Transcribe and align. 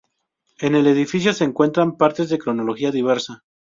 En 0.57 0.73
el 0.73 0.87
edificio 0.87 1.31
se 1.31 1.43
encuentran 1.43 1.95
partes 1.95 2.27
de 2.29 2.39
cronología 2.39 2.89
diversa. 2.89 3.43